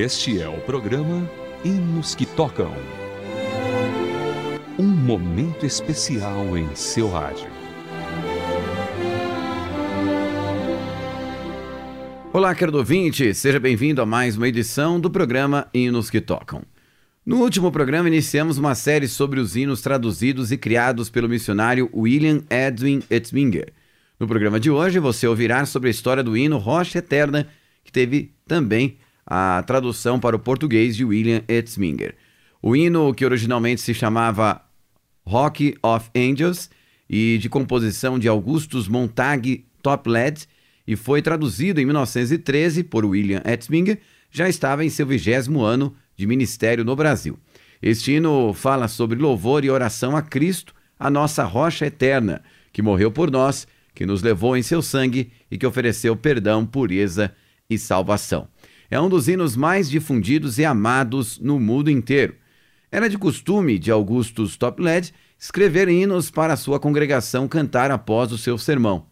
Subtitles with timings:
[0.00, 1.28] Este é o programa
[1.64, 2.72] Hinos que Tocam.
[4.78, 7.48] Um momento especial em seu rádio.
[12.32, 16.62] Olá, querido ouvinte, seja bem-vindo a mais uma edição do programa Hinos que Tocam.
[17.26, 22.44] No último programa, iniciamos uma série sobre os hinos traduzidos e criados pelo missionário William
[22.48, 23.72] Edwin Etzminger.
[24.20, 27.48] No programa de hoje, você ouvirá sobre a história do hino Rocha Eterna,
[27.82, 28.96] que teve também
[29.30, 32.14] a tradução para o português de William Etzminger.
[32.62, 34.62] O hino, que originalmente se chamava
[35.26, 36.70] Rock of Angels
[37.08, 40.48] e de composição de Augustus Montag Topled
[40.86, 46.26] e foi traduzido em 1913 por William Etzminger, já estava em seu vigésimo ano de
[46.26, 47.38] ministério no Brasil.
[47.82, 52.42] Este hino fala sobre louvor e oração a Cristo, a nossa rocha eterna,
[52.72, 57.32] que morreu por nós, que nos levou em seu sangue e que ofereceu perdão, pureza
[57.68, 58.48] e salvação.
[58.90, 62.34] É um dos hinos mais difundidos e amados no mundo inteiro.
[62.90, 68.56] Era de costume de Augustus Topled escrever hinos para sua congregação cantar após o seu
[68.56, 69.06] sermão.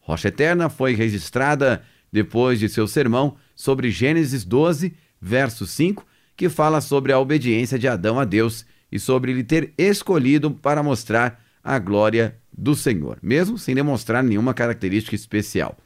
[0.00, 6.04] Rocha Eterna foi registrada depois de seu sermão sobre Gênesis 12, verso 5,
[6.36, 10.82] que fala sobre a obediência de Adão a Deus e sobre ele ter escolhido para
[10.82, 15.78] mostrar a glória do Senhor, mesmo sem demonstrar nenhuma característica especial.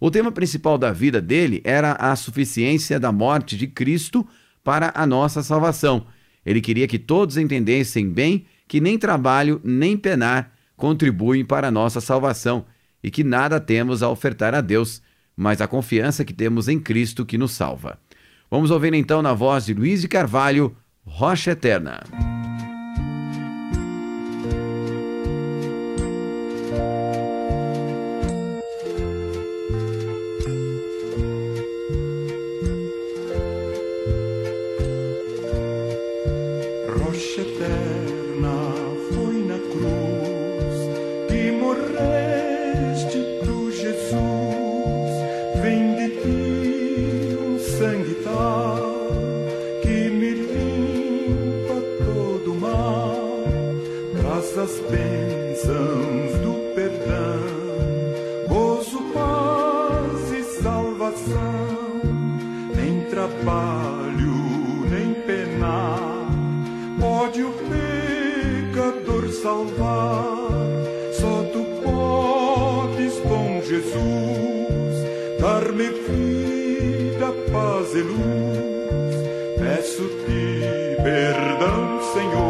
[0.00, 4.26] O tema principal da vida dele era a suficiência da morte de Cristo
[4.62, 6.06] para a nossa salvação.
[6.44, 12.00] Ele queria que todos entendessem bem que nem trabalho nem penar contribuem para a nossa
[12.00, 12.64] salvação
[13.02, 15.02] e que nada temos a ofertar a Deus,
[15.36, 17.98] mas a confiança que temos em Cristo que nos salva.
[18.50, 22.02] Vamos ouvir então na voz de Luiz de Carvalho, Rocha Eterna.
[37.36, 37.93] worship them.
[81.60, 82.43] Rocha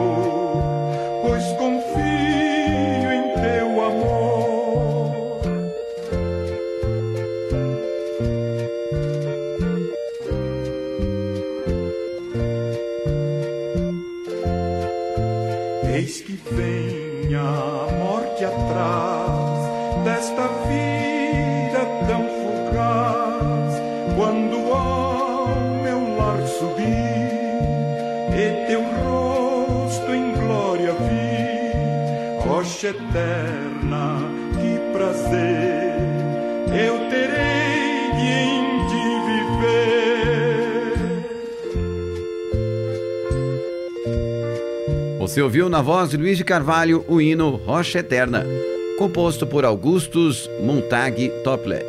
[45.25, 48.45] Você ouviu na voz de Luiz de Carvalho o hino Rocha Eterna,
[48.99, 51.87] composto por Augustus Montag Topled.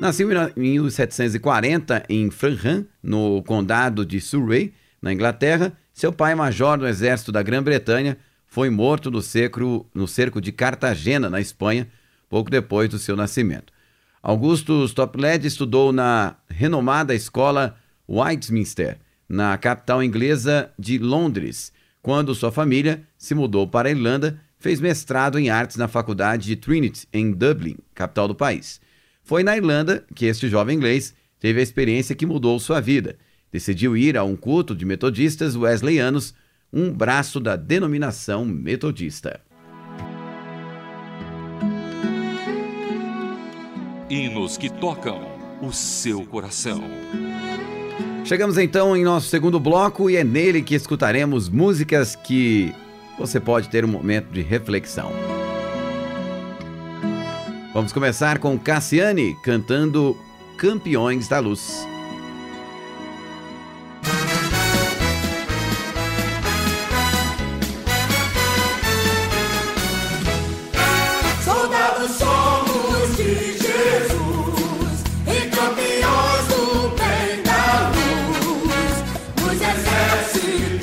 [0.00, 5.74] Nasceu em 1740 em Franham, no condado de Surrey, na Inglaterra.
[5.92, 11.28] Seu pai, major do exército da Grã-Bretanha, foi morto no cerco, no cerco de Cartagena,
[11.28, 11.86] na Espanha,
[12.30, 13.74] pouco depois do seu nascimento.
[14.22, 17.76] Augustus Topled estudou na renomada escola
[18.08, 18.96] Westminster,
[19.28, 21.78] na capital inglesa de Londres.
[22.02, 26.56] Quando sua família se mudou para a Irlanda, fez mestrado em artes na faculdade de
[26.56, 28.80] Trinity, em Dublin, capital do país.
[29.22, 33.16] Foi na Irlanda que este jovem inglês teve a experiência que mudou sua vida.
[33.52, 36.34] Decidiu ir a um culto de metodistas wesleyanos
[36.72, 39.40] um braço da denominação metodista.
[44.08, 45.20] Hinos que tocam
[45.60, 46.82] o seu coração.
[48.30, 52.72] Chegamos então em nosso segundo bloco e é nele que escutaremos músicas que
[53.18, 55.10] você pode ter um momento de reflexão.
[57.74, 60.16] Vamos começar com Cassiane cantando
[60.56, 61.84] Campeões da Luz.
[80.50, 80.79] see.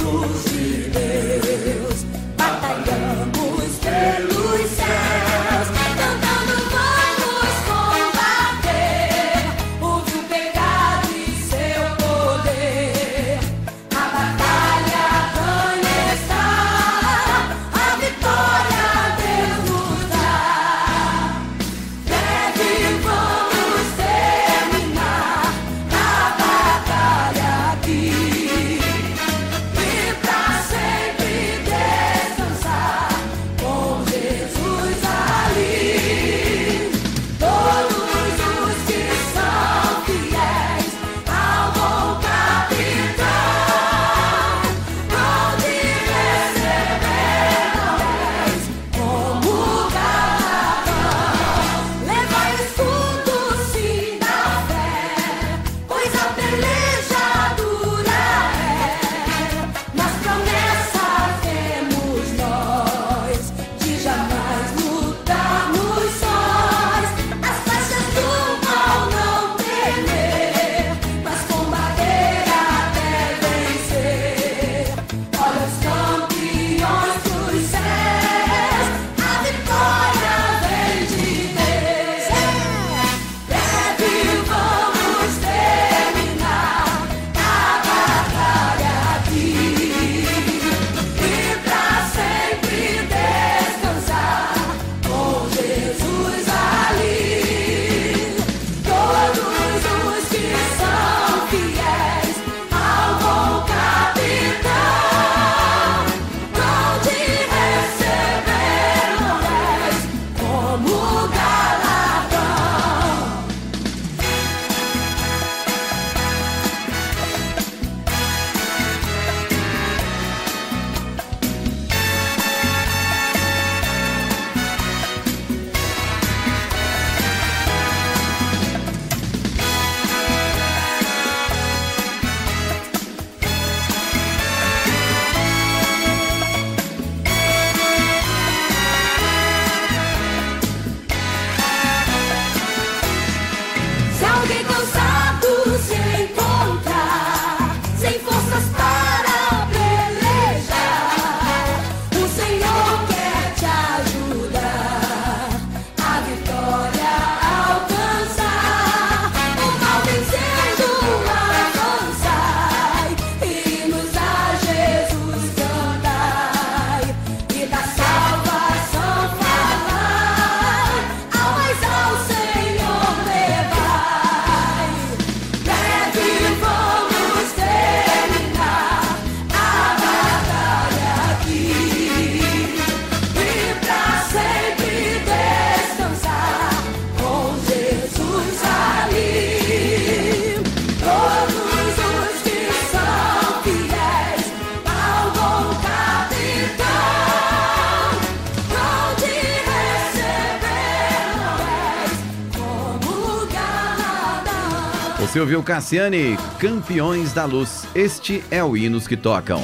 [205.37, 207.87] Você ouviu Cassiane, Campeões da Luz.
[207.93, 209.61] Este é o Hinos que Tocam.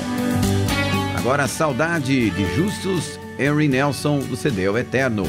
[1.18, 5.24] Agora, Saudade de Justus, Henry Nelson, do CD o Eterno.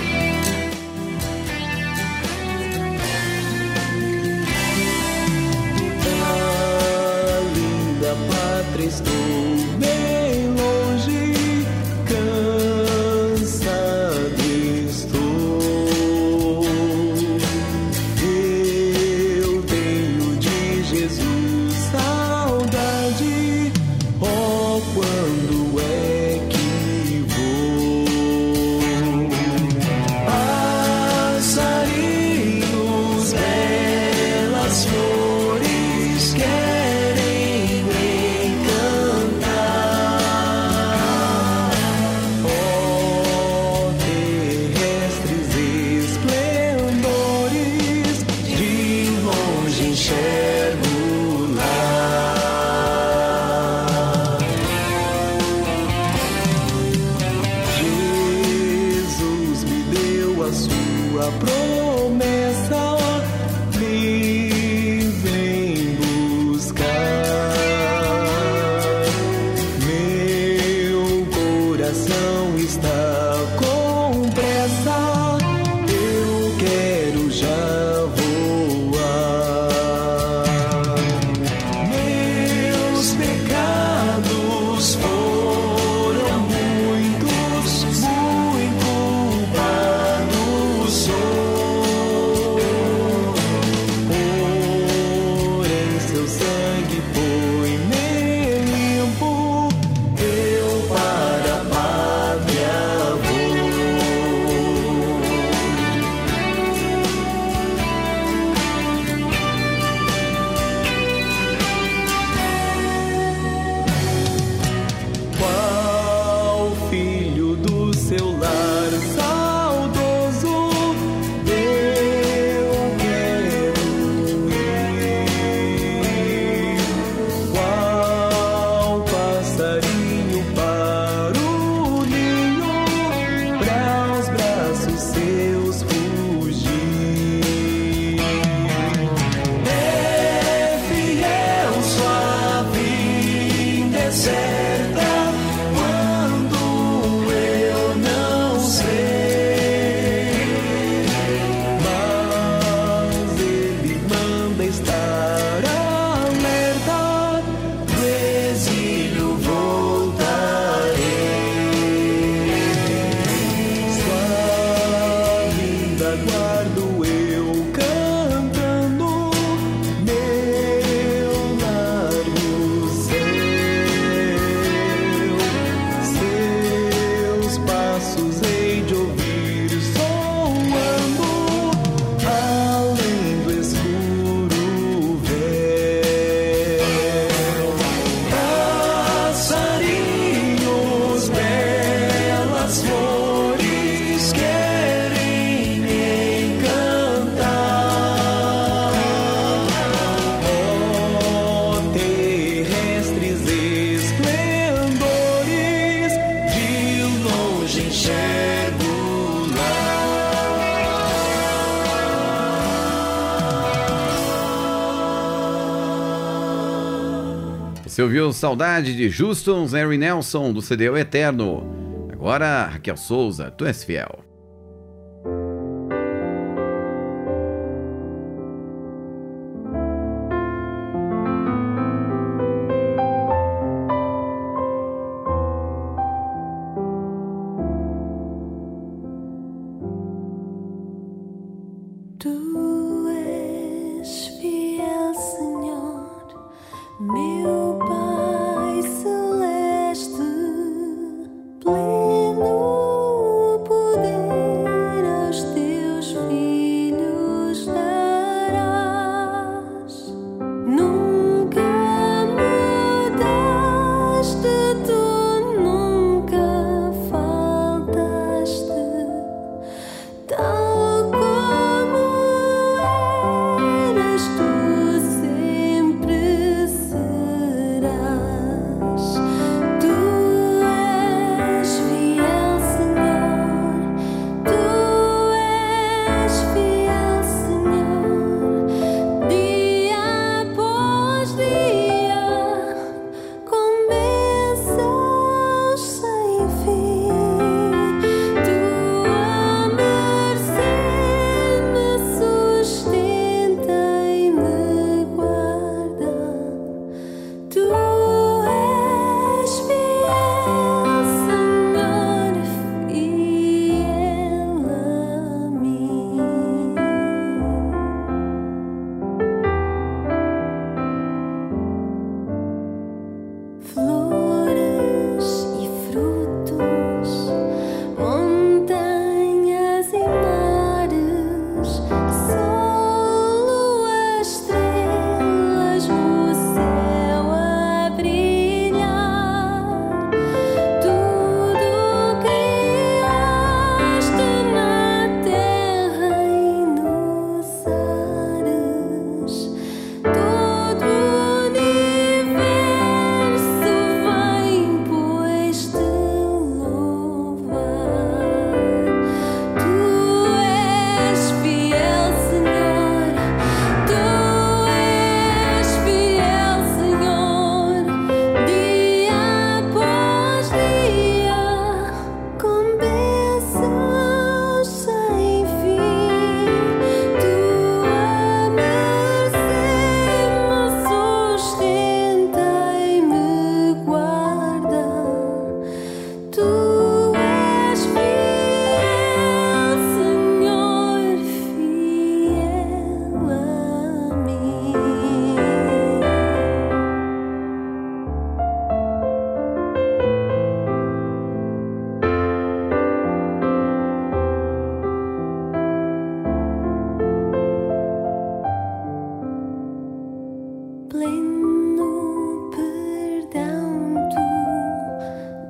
[218.05, 221.65] Ouviu Saudade de Justus Harry Nelson do CD o Eterno.
[222.13, 224.24] Agora, Raquel Souza, Tu és fiel.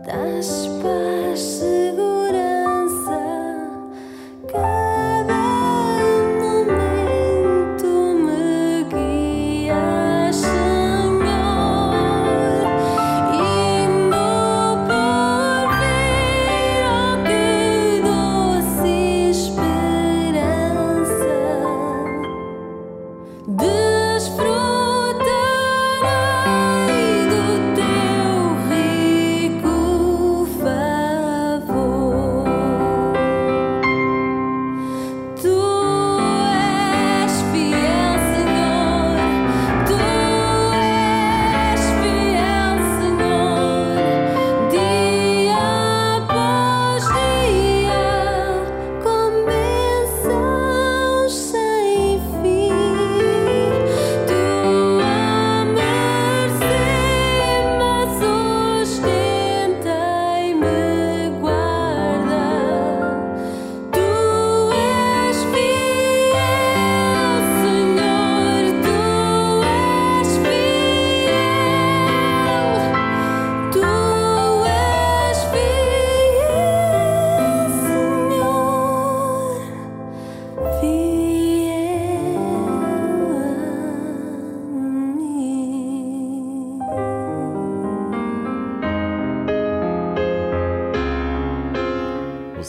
[0.04, 0.63] That's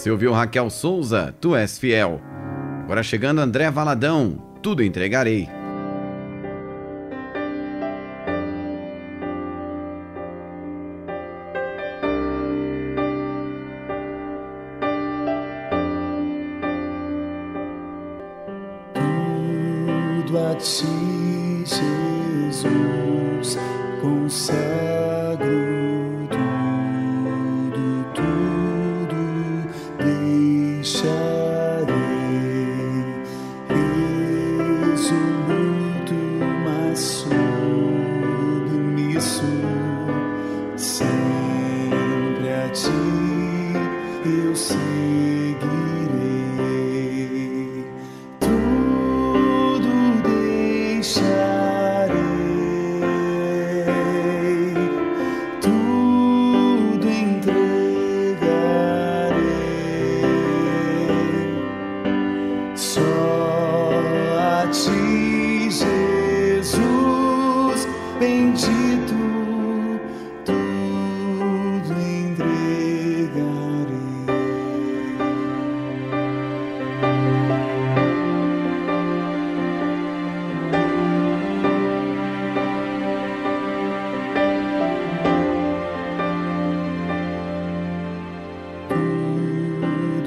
[0.06, 2.22] Você ouviu Raquel Souza, Tu és fiel.
[2.84, 5.50] Agora chegando André Valadão, Tudo entregarei.
[42.76, 42.92] ti
[44.26, 45.95] eu segui.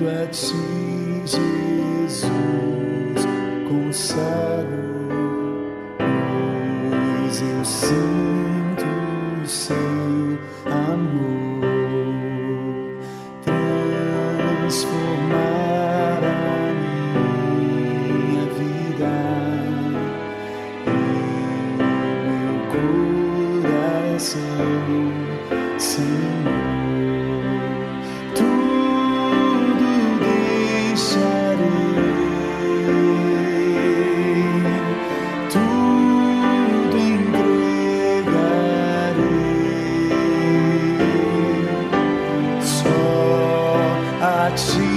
[0.09, 0.59] Coração.
[44.59, 44.88] Você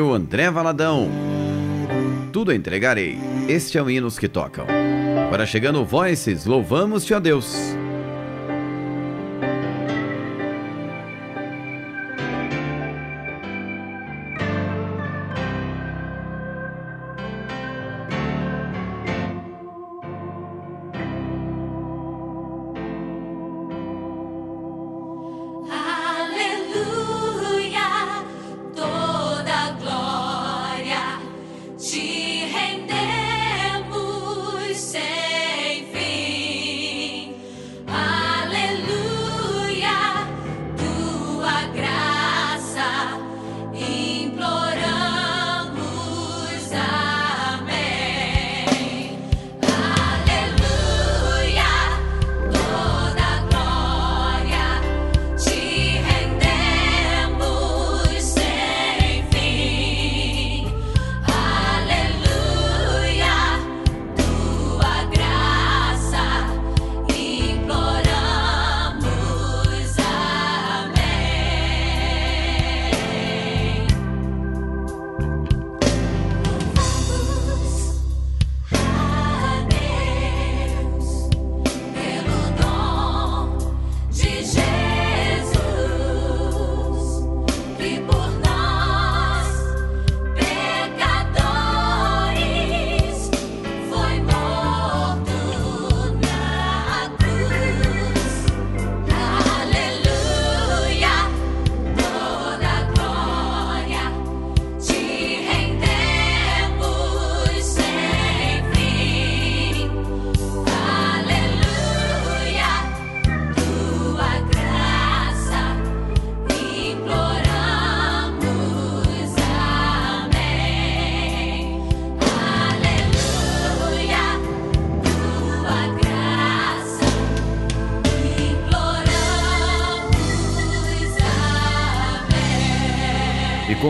[0.00, 1.08] ouviu André Valadão.
[2.32, 3.16] Tudo entregarei.
[3.48, 4.66] Este é o Hinos que Tocam.
[5.26, 7.76] Agora chegando Voices, louvamos-te a Deus.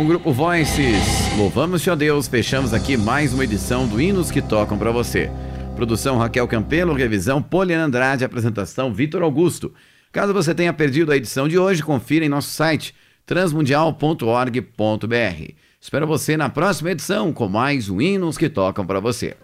[0.05, 1.35] O grupo Voices.
[1.39, 5.31] Louvamos-te a Deus, fechamos aqui mais uma edição do Hinos que Tocam para você.
[5.75, 9.73] Produção Raquel Campelo, revisão Poliana Andrade, apresentação Vitor Augusto.
[10.13, 15.55] Caso você tenha perdido a edição de hoje, confira em nosso site transmundial.org.br.
[15.81, 19.35] Espero você na próxima edição com mais um Hinos que Tocam para você.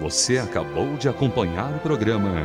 [0.00, 2.44] Você acabou de acompanhar o programa